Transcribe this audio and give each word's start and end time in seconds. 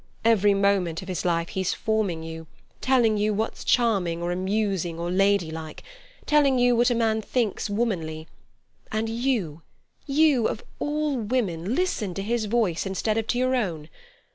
Every 0.25 0.55
moment 0.55 1.03
of 1.03 1.07
his 1.07 1.25
life 1.25 1.49
he's 1.49 1.75
forming 1.75 2.23
you, 2.23 2.47
telling 2.81 3.17
you 3.17 3.35
what's 3.35 3.63
charming 3.63 4.19
or 4.19 4.31
amusing 4.31 4.97
or 4.97 5.11
ladylike, 5.11 5.83
telling 6.25 6.57
you 6.57 6.75
what 6.75 6.89
a 6.89 6.95
man 6.95 7.21
thinks 7.21 7.69
womanly; 7.69 8.27
and 8.91 9.07
you, 9.09 9.61
you 10.07 10.47
of 10.47 10.63
all 10.79 11.17
women, 11.17 11.75
listen 11.75 12.15
to 12.15 12.23
his 12.23 12.45
voice 12.45 12.87
instead 12.87 13.19
of 13.19 13.27
to 13.27 13.37
your 13.37 13.53
own. 13.53 13.89